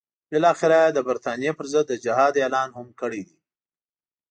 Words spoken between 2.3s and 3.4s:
اعلان هم کړی دی.